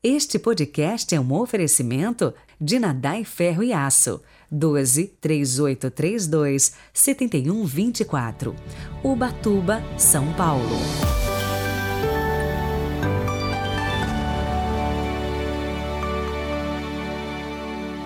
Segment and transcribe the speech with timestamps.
[0.00, 4.22] Este podcast é um oferecimento de Nadai Ferro e Aço.
[4.48, 8.54] 12 3832 7124.
[9.02, 10.70] Ubatuba, São Paulo.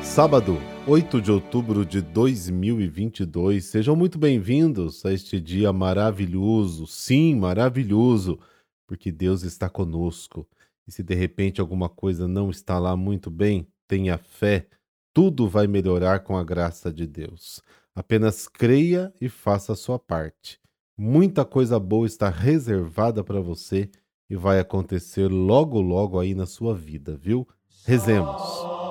[0.00, 3.64] Sábado, 8 de outubro de 2022.
[3.64, 6.86] Sejam muito bem-vindos a este dia maravilhoso.
[6.86, 8.38] Sim, maravilhoso,
[8.86, 10.46] porque Deus está conosco.
[10.90, 14.66] E se de repente alguma coisa não está lá muito bem, tenha fé,
[15.14, 17.62] tudo vai melhorar com a graça de Deus.
[17.94, 20.58] Apenas creia e faça a sua parte.
[20.98, 23.88] Muita coisa boa está reservada para você
[24.28, 27.46] e vai acontecer logo, logo aí na sua vida, viu?
[27.86, 28.89] Rezemos.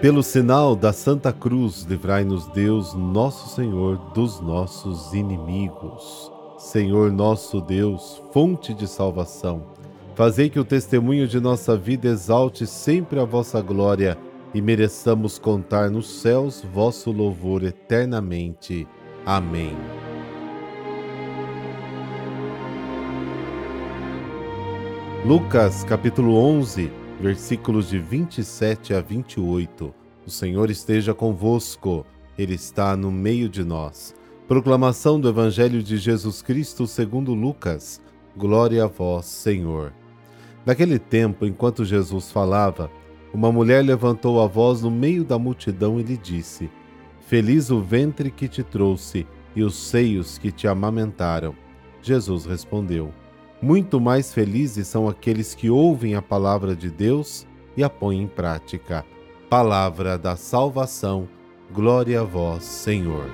[0.00, 6.30] Pelo sinal da Santa Cruz, livrai-nos Deus, nosso Senhor, dos nossos inimigos.
[6.56, 9.64] Senhor nosso Deus, fonte de salvação,
[10.14, 14.16] fazei que o testemunho de nossa vida exalte sempre a vossa glória
[14.54, 18.86] e mereçamos contar nos céus vosso louvor eternamente.
[19.26, 19.76] Amém.
[25.26, 29.92] Lucas capítulo 11 versículos de 27 a 28.
[30.24, 34.14] O Senhor esteja convosco, Ele está no meio de nós.
[34.46, 38.00] Proclamação do Evangelho de Jesus Cristo segundo Lucas.
[38.36, 39.92] Glória a vós, Senhor.
[40.64, 42.90] Naquele tempo, enquanto Jesus falava,
[43.32, 46.70] uma mulher levantou a voz no meio da multidão e lhe disse:
[47.26, 51.54] Feliz o ventre que te trouxe e os seios que te amamentaram.
[52.00, 53.12] Jesus respondeu:
[53.60, 58.26] muito mais felizes são aqueles que ouvem a palavra de Deus e a põem em
[58.26, 59.04] prática.
[59.50, 61.28] Palavra da salvação,
[61.72, 63.26] glória a vós, Senhor.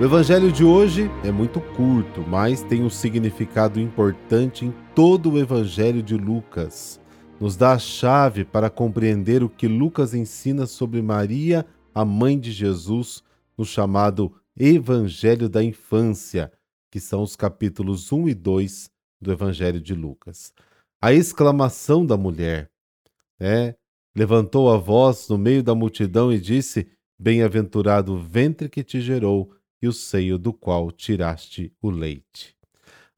[0.00, 5.38] O evangelho de hoje é muito curto, mas tem um significado importante em todo o
[5.38, 6.98] evangelho de Lucas.
[7.38, 12.50] Nos dá a chave para compreender o que Lucas ensina sobre Maria, a mãe de
[12.50, 13.22] Jesus,
[13.60, 16.50] no chamado Evangelho da Infância,
[16.90, 18.90] que são os capítulos 1 e 2
[19.20, 20.54] do Evangelho de Lucas.
[20.98, 22.70] A exclamação da mulher,
[23.38, 23.74] né?
[24.16, 26.88] Levantou a voz no meio da multidão e disse:
[27.18, 32.56] Bem-aventurado o ventre que te gerou e o seio do qual tiraste o leite.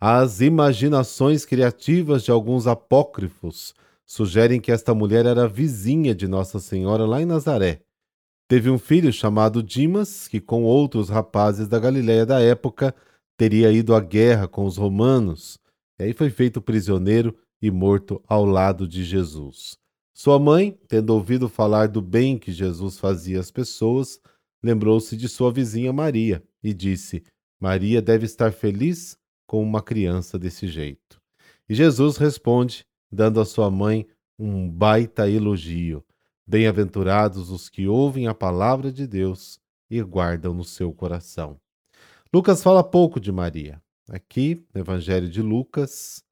[0.01, 3.75] As imaginações criativas de alguns apócrifos
[4.05, 7.83] sugerem que esta mulher era vizinha de Nossa Senhora lá em Nazaré
[8.53, 12.95] Teve um filho chamado Dimas, que com outros rapazes da Galiléia da época
[13.35, 15.59] teria ido à guerra com os romanos,
[15.99, 19.79] e aí foi feito prisioneiro e morto ao lado de Jesus.
[20.13, 24.21] Sua mãe, tendo ouvido falar do bem que Jesus fazia às pessoas,
[24.63, 27.25] lembrou-se de sua vizinha Maria e disse:
[27.59, 31.19] Maria deve estar feliz com uma criança desse jeito.
[31.67, 34.07] E Jesus responde, dando à sua mãe
[34.39, 36.05] um baita elogio.
[36.47, 41.61] Bem-aventurados os que ouvem a palavra de Deus e guardam no seu coração.
[42.35, 43.81] Lucas fala pouco de Maria.
[44.09, 46.25] Aqui, no Evangelho de Lucas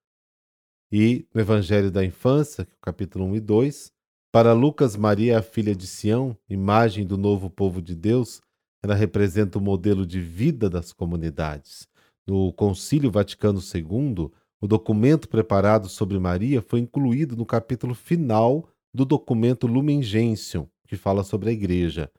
[0.90, 3.92] e no Evangelho da Infância, capítulo 1 e 2,
[4.32, 8.40] para Lucas, Maria é a filha de Sião, imagem do novo povo de Deus,
[8.82, 11.88] ela representa o modelo de vida das comunidades.
[12.26, 19.04] No Concílio Vaticano II, o documento preparado sobre Maria foi incluído no capítulo final do
[19.04, 22.10] documento Lumen Gentium, que fala sobre a igreja.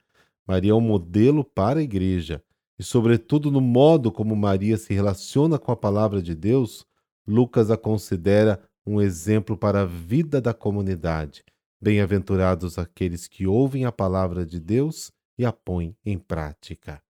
[0.47, 2.43] Maria é um modelo para a igreja,
[2.79, 6.85] e, sobretudo, no modo como Maria se relaciona com a palavra de Deus,
[7.27, 11.43] Lucas a considera um exemplo para a vida da comunidade.
[11.79, 17.01] Bem-aventurados aqueles que ouvem a palavra de Deus e a põem em prática.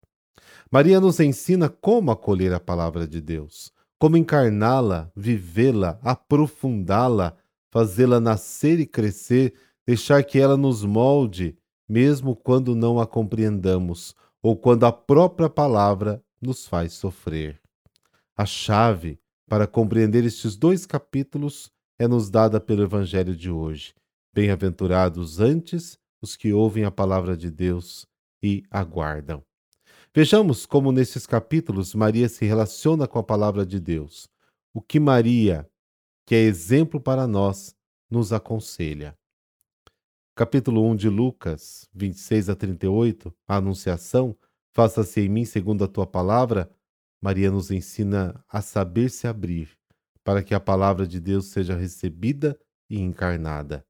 [0.70, 7.38] Maria nos ensina como acolher a palavra de Deus, como encarná-la, vivê-la, aprofundá-la
[7.72, 9.54] fazê-la nascer e crescer,
[9.88, 16.24] deixar que ela nos molde, mesmo quando não a compreendamos ou quando a própria palavra
[16.42, 17.60] nos faz sofrer.
[18.38, 23.94] A chave para compreender estes dois capítulos é nos dada pelo Evangelho de hoje.
[24.34, 28.08] Bem-aventurados antes os que ouvem a palavra de Deus
[28.42, 29.44] e aguardam.
[30.14, 34.28] Vejamos como nesses capítulos Maria se relaciona com a palavra de Deus.
[34.74, 35.70] O que Maria,
[36.26, 37.76] que é exemplo para nós,
[38.10, 39.18] nos aconselha.
[40.36, 44.36] Capítulo 1 de Lucas, 26 a 38, a Anunciação,
[44.74, 46.72] faça-se em mim segundo a tua palavra,
[47.22, 49.70] Maria nos ensina a saber se abrir,
[50.24, 52.58] para que a palavra de Deus seja recebida
[52.90, 53.86] e encarnada.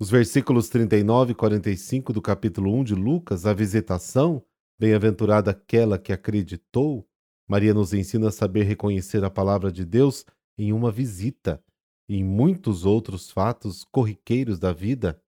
[0.00, 4.44] Os versículos 39 e 45 do capítulo 1 de Lucas, a visitação,
[4.78, 7.08] bem-aventurada aquela que acreditou,
[7.48, 10.24] Maria nos ensina a saber reconhecer a palavra de Deus
[10.58, 11.62] em uma visita
[12.08, 15.20] em muitos outros fatos corriqueiros da vida.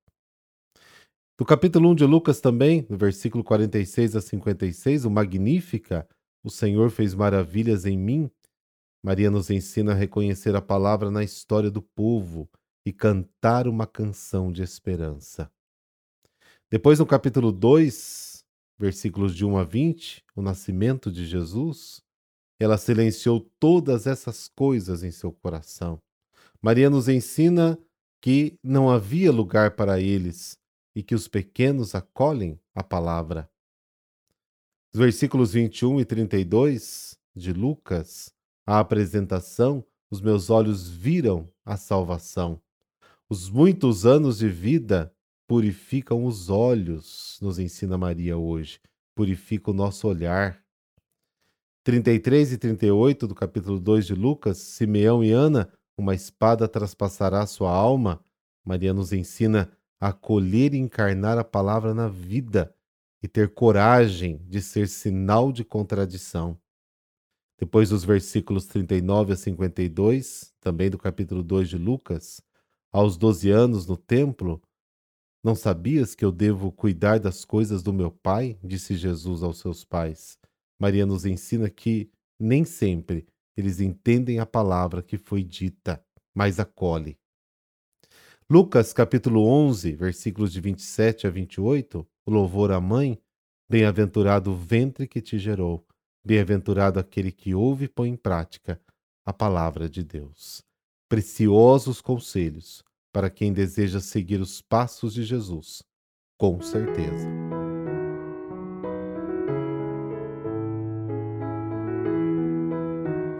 [1.38, 6.08] Do capítulo 1 de Lucas também, no versículo 46 a 56, o Magnífica,
[6.42, 8.30] o Senhor fez maravilhas em mim.
[9.02, 12.48] Maria nos ensina a reconhecer a palavra na história do povo
[12.84, 15.50] e cantar uma canção de esperança.
[16.70, 18.44] Depois, no capítulo 2,
[18.78, 22.02] versículos de 1 a 20, o nascimento de Jesus,
[22.60, 26.00] ela silenciou todas essas coisas em seu coração.
[26.60, 27.78] Maria nos ensina
[28.20, 30.58] que não havia lugar para eles
[30.94, 33.48] e que os pequenos acolhem a palavra.
[34.92, 38.30] Os versículos 21 e 32 de Lucas,
[38.66, 42.60] a apresentação, os meus olhos viram a salvação.
[43.28, 45.14] Os muitos anos de vida
[45.46, 48.80] purificam os olhos, nos ensina Maria hoje,
[49.14, 50.62] purifica o nosso olhar.
[51.90, 57.72] 33 e 38 do capítulo 2 de Lucas, Simeão e Ana, uma espada traspassará sua
[57.72, 58.24] alma.
[58.64, 62.72] Maria nos ensina a acolher e encarnar a palavra na vida
[63.20, 66.56] e ter coragem de ser sinal de contradição.
[67.58, 72.40] Depois dos versículos 39 a 52, também do capítulo 2 de Lucas,
[72.92, 74.62] aos 12 anos no templo,
[75.42, 78.56] não sabias que eu devo cuidar das coisas do meu pai?
[78.62, 80.39] disse Jesus aos seus pais.
[80.80, 86.02] Maria nos ensina que nem sempre eles entendem a palavra que foi dita,
[86.34, 87.18] mas acolhe.
[88.48, 93.20] Lucas capítulo 11, versículos de 27 a 28, o louvor à mãe,
[93.68, 95.86] bem-aventurado o ventre que te gerou,
[96.24, 98.80] bem-aventurado aquele que ouve e põe em prática
[99.24, 100.64] a palavra de Deus.
[101.08, 105.82] Preciosos conselhos para quem deseja seguir os passos de Jesus,
[106.38, 107.59] com certeza.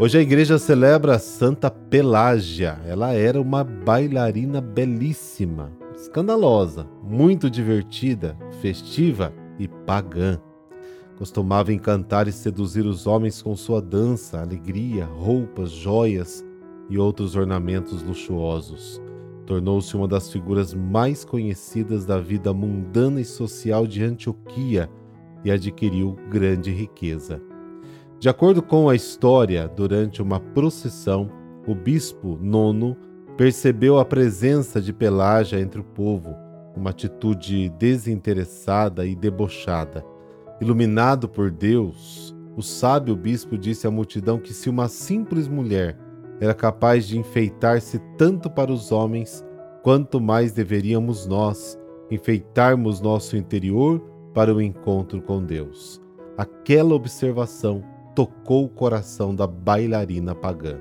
[0.00, 2.80] Hoje a igreja celebra Santa Pelágia.
[2.86, 10.40] Ela era uma bailarina belíssima, escandalosa, muito divertida, festiva e pagã.
[11.18, 16.42] Costumava encantar e seduzir os homens com sua dança, alegria, roupas, joias
[16.88, 19.02] e outros ornamentos luxuosos.
[19.44, 24.88] Tornou-se uma das figuras mais conhecidas da vida mundana e social de Antioquia
[25.44, 27.49] e adquiriu grande riqueza.
[28.20, 31.30] De acordo com a história, durante uma procissão,
[31.66, 32.94] o bispo Nono
[33.34, 36.36] percebeu a presença de Pelágia entre o povo,
[36.76, 40.04] uma atitude desinteressada e debochada.
[40.60, 45.98] Iluminado por Deus, o sábio bispo disse à multidão que se uma simples mulher
[46.42, 49.42] era capaz de enfeitar-se tanto para os homens,
[49.82, 51.80] quanto mais deveríamos nós
[52.10, 53.98] enfeitarmos nosso interior
[54.34, 56.02] para o encontro com Deus.
[56.36, 57.82] Aquela observação
[58.14, 60.78] tocou o coração da bailarina pagã.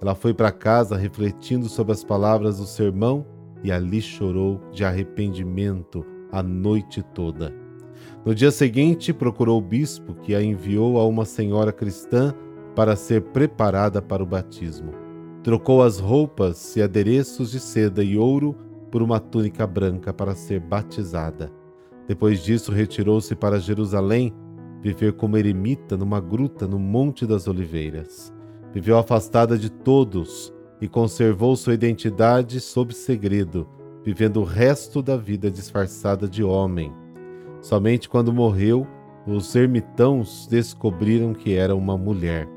[0.00, 3.26] Ela foi para casa refletindo sobre as palavras do sermão
[3.62, 7.52] e ali chorou de arrependimento a noite toda.
[8.24, 12.34] No dia seguinte, procurou o bispo, que a enviou a uma senhora cristã
[12.76, 14.92] para ser preparada para o batismo.
[15.42, 18.54] Trocou as roupas e adereços de seda e ouro
[18.90, 21.50] por uma túnica branca para ser batizada.
[22.06, 24.32] Depois disso, retirou-se para Jerusalém
[24.82, 28.32] viver como eremita numa gruta no Monte das Oliveiras.
[28.72, 33.68] Viveu afastada de todos e conservou sua identidade sob segredo,
[34.04, 36.92] vivendo o resto da vida disfarçada de homem.
[37.60, 38.86] Somente quando morreu,
[39.26, 42.48] os ermitãos descobriram que era uma mulher.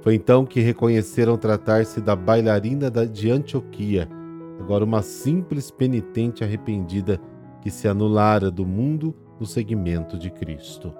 [0.00, 4.08] Foi então que reconheceram tratar-se da bailarina de Antioquia,
[4.58, 7.20] agora uma simples penitente arrependida
[7.60, 10.92] que se anulara do mundo no seguimento de Cristo.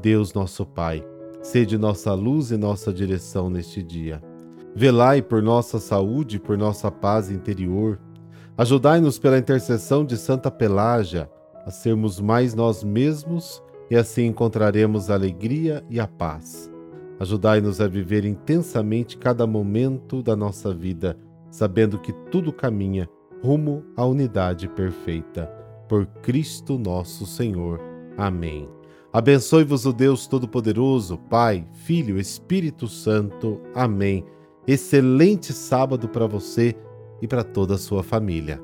[0.00, 1.04] Deus nosso Pai,
[1.42, 4.22] sede nossa luz e nossa direção neste dia.
[4.74, 7.98] Velai por nossa saúde e por nossa paz interior.
[8.56, 11.30] Ajudai-nos pela intercessão de Santa Pelágia
[11.66, 16.70] a sermos mais nós mesmos e assim encontraremos a alegria e a paz.
[17.18, 21.18] Ajudai-nos a viver intensamente cada momento da nossa vida,
[21.50, 23.08] sabendo que tudo caminha
[23.42, 25.46] rumo à unidade perfeita.
[25.88, 27.80] Por Cristo nosso Senhor.
[28.16, 28.79] Amém.
[29.12, 33.60] Abençoe-vos o Deus Todo-Poderoso, Pai, Filho, Espírito Santo.
[33.74, 34.24] Amém.
[34.68, 36.76] Excelente sábado para você
[37.20, 38.62] e para toda a sua família.